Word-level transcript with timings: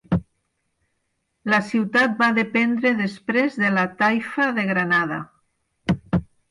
La 1.53 1.59
ciutat 1.67 2.17
va 2.23 2.31
dependre 2.39 2.95
després 3.05 3.61
de 3.67 3.73
la 3.79 3.87
taifa 4.03 4.53
de 4.61 4.69
Granada. 4.75 5.23